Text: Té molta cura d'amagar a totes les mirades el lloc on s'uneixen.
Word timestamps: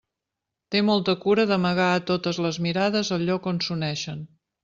Té 0.75 0.79
molta 0.87 1.13
cura 1.25 1.45
d'amagar 1.51 1.91
a 1.97 2.01
totes 2.07 2.39
les 2.47 2.59
mirades 2.67 3.13
el 3.19 3.27
lloc 3.31 3.49
on 3.55 3.61
s'uneixen. 3.67 4.27